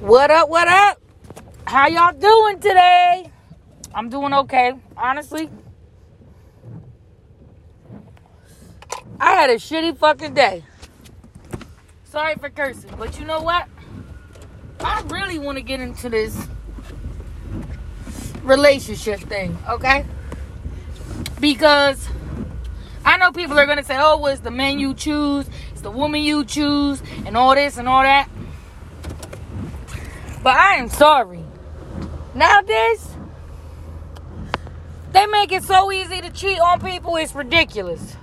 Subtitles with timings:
[0.00, 0.48] What up?
[0.48, 1.00] What up?
[1.66, 3.32] How y'all doing today?
[3.92, 5.50] I'm doing okay, honestly.
[9.18, 10.62] I had a shitty fucking day.
[12.04, 13.66] Sorry for cursing, but you know what?
[14.78, 16.46] I really want to get into this
[18.44, 20.06] relationship thing, okay?
[21.40, 22.08] Because
[23.04, 26.22] I know people are gonna say, "Oh, it's the man you choose, it's the woman
[26.22, 28.28] you choose, and all this and all that."
[30.42, 31.44] But I am sorry.
[32.34, 33.08] Nowadays,
[35.12, 37.16] they make it so easy to cheat on people.
[37.16, 38.16] It's ridiculous.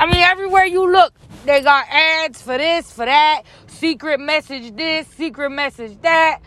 [0.00, 1.12] I mean, everywhere you look,
[1.44, 6.40] they got ads for this, for that, secret message this, secret message that.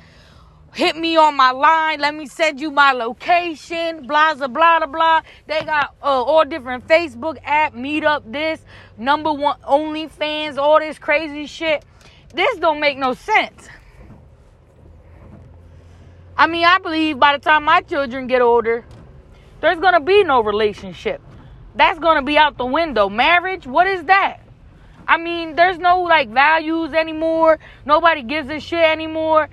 [0.73, 1.99] Hit me on my line.
[1.99, 4.07] Let me send you my location.
[4.07, 5.21] Blah blah blah blah.
[5.45, 8.61] They got uh, all different Facebook app, Meetup, this
[8.97, 11.83] number one OnlyFans, all this crazy shit.
[12.33, 13.67] This don't make no sense.
[16.41, 18.83] I mean, I believe by the time my children get older,
[19.59, 21.21] there's gonna be no relationship.
[21.75, 23.09] That's gonna be out the window.
[23.09, 24.39] Marriage, what is that?
[25.07, 27.59] I mean, there's no like values anymore.
[27.85, 29.49] Nobody gives a shit anymore.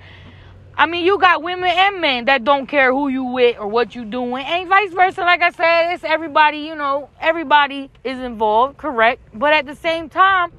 [0.75, 3.93] I mean, you got women and men that don't care who you with or what
[3.93, 5.21] you doing, and vice versa.
[5.21, 6.57] Like I said, it's everybody.
[6.57, 9.21] You know, everybody is involved, correct?
[9.31, 10.51] But at the same time,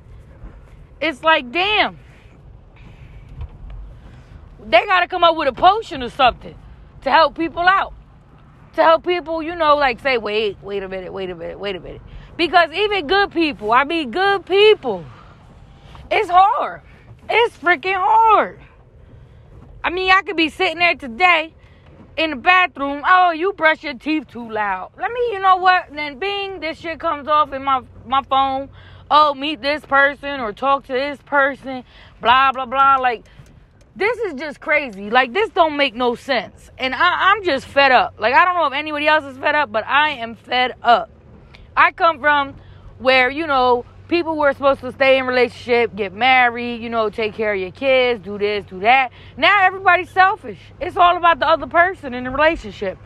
[1.01, 1.99] it's like, damn,
[4.67, 6.55] they got to come up with a potion or something
[7.03, 7.95] to help people out,
[8.75, 11.77] to help people, you know, like say, wait, wait a minute, wait a minute, wait
[11.77, 12.03] a minute,
[12.37, 15.05] because even good people, I mean, good people,
[16.11, 16.83] it's hard.
[17.29, 18.61] It's freaking hard.
[19.85, 21.55] I mean, I could be sitting there today
[22.17, 23.03] in the bathroom.
[23.07, 24.91] Oh, you brush your teeth too loud.
[24.99, 25.87] Let me, you know what?
[25.93, 28.69] then bing, this shit comes off in my my phone.
[29.11, 31.85] Oh, meet this person or talk to this person.
[32.21, 32.97] Blah blah blah.
[32.97, 33.25] Like
[34.01, 35.11] this is just crazy.
[35.11, 36.71] Like this don't make no sense.
[36.79, 38.15] And I, I'm just fed up.
[38.19, 41.11] Like I don't know if anybody else is fed up, but I am fed up.
[41.77, 42.57] I come from
[42.99, 47.35] where you know people were supposed to stay in relationship, get married, you know, take
[47.35, 49.13] care of your kids, do this, do that.
[49.37, 50.59] Now everybody's selfish.
[50.81, 52.99] It's all about the other person in the relationship.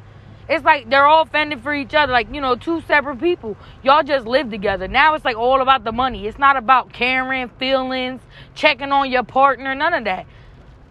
[0.48, 3.56] It's like they're all fending for each other, like, you know, two separate people.
[3.82, 4.88] Y'all just live together.
[4.88, 6.26] Now it's like all about the money.
[6.26, 8.20] It's not about caring, feelings,
[8.54, 10.26] checking on your partner, none of that.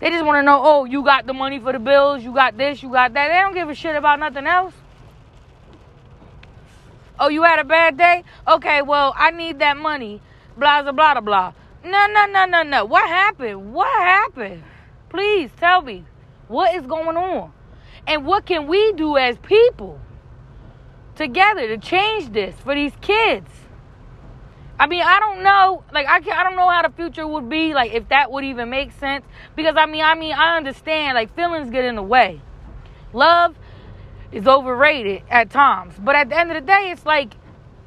[0.04, 2.58] They just want to know, oh, you got the money for the bills, you got
[2.58, 3.30] this, you got that.
[3.30, 4.74] They don't give a shit about nothing else.
[7.18, 8.26] Oh, you had a bad day?
[8.46, 10.20] Okay, well, I need that money.
[10.58, 11.54] Blah, blah, blah, blah.
[11.86, 12.84] No, no, no, no, no.
[12.84, 13.74] What happened?
[13.74, 14.66] What happened?
[15.08, 16.04] Please tell me.
[16.50, 17.54] What is going on?
[18.06, 20.02] And what can we do as people
[21.16, 23.50] together to change this for these kids?
[24.80, 25.84] I mean, I don't know.
[25.94, 26.38] Like, I can't.
[26.38, 27.74] I don't know how the future would be.
[27.74, 29.26] Like, if that would even make sense.
[29.56, 31.16] Because I mean, I mean, I understand.
[31.16, 32.42] Like, feelings get in the way.
[33.14, 33.56] Love
[34.32, 35.94] is overrated at times.
[36.00, 37.36] But at the end of the day, it's like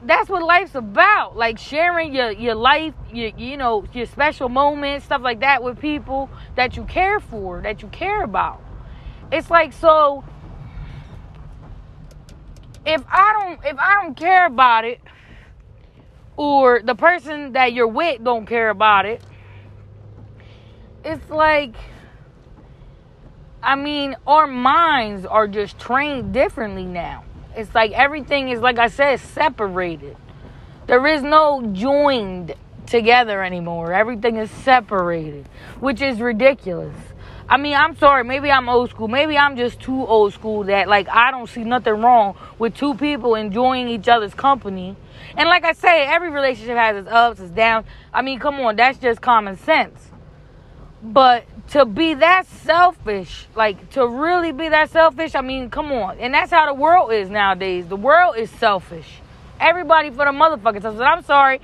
[0.02, 1.36] that's what life's about.
[1.36, 5.80] Like sharing your your life, your you know, your special moments, stuff like that with
[5.80, 8.62] people that you care for, that you care about.
[9.32, 10.24] It's like so
[12.84, 15.00] if I don't if I don't care about it
[16.36, 19.22] or the person that you're with don't care about it,
[21.04, 21.74] it's like
[23.62, 27.24] I mean, our minds are just trained differently now.
[27.56, 30.16] It's like everything is, like I said, separated.
[30.86, 32.54] There is no joined
[32.86, 33.92] together anymore.
[33.92, 35.48] Everything is separated,
[35.80, 36.94] which is ridiculous.
[37.48, 39.06] I mean, I'm sorry, maybe I'm old school.
[39.06, 42.94] Maybe I'm just too old school that, like, I don't see nothing wrong with two
[42.94, 44.96] people enjoying each other's company.
[45.36, 47.86] And like I say, every relationship has its ups, its downs.
[48.12, 50.10] I mean, come on, that's just common sense.
[51.02, 56.18] But to be that selfish, like to really be that selfish, I mean, come on.
[56.18, 57.86] And that's how the world is nowadays.
[57.86, 59.20] The world is selfish.
[59.60, 61.00] Everybody for the motherfuckers.
[61.00, 61.60] I'm sorry.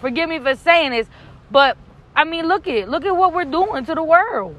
[0.00, 1.08] Forgive me for saying this.
[1.50, 1.76] But
[2.14, 2.88] I mean, look at it.
[2.88, 4.56] look at what we're doing to the world.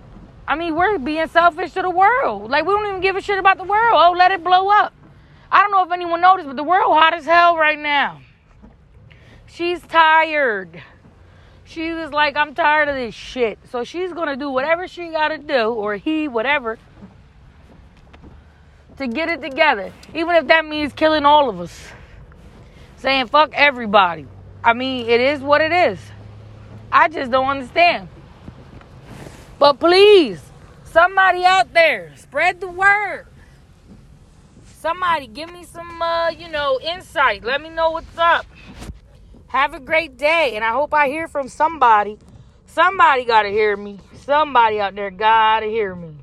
[0.47, 2.49] I mean, we're being selfish to the world.
[2.49, 3.95] Like we don't even give a shit about the world.
[3.95, 4.93] Oh, let it blow up.
[5.51, 8.21] I don't know if anyone noticed, but the world hot as hell right now.
[9.45, 10.81] She's tired.
[11.63, 13.59] She was like, I'm tired of this shit.
[13.69, 16.79] So she's going to do whatever she got to do, or he, whatever,
[18.97, 19.91] to get it together.
[20.13, 21.91] Even if that means killing all of us.
[22.97, 24.27] Saying fuck everybody.
[24.63, 25.99] I mean, it is what it is.
[26.91, 28.07] I just don't understand.
[29.59, 30.41] But please,
[30.83, 33.25] somebody out there, spread the word.
[34.79, 37.43] Somebody give me some, uh, you know, insight.
[37.43, 38.45] Let me know what's up.
[39.47, 40.53] Have a great day.
[40.55, 42.17] And I hope I hear from somebody
[42.77, 43.99] somebody gotta hear me.
[44.23, 46.13] Somebody out there gotta hear me.